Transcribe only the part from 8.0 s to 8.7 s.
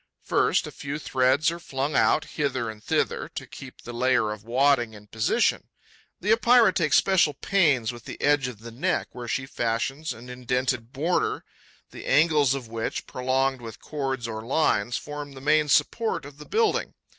the edge of